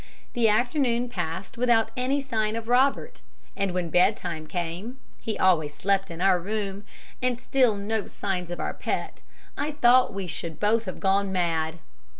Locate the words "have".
10.85-10.99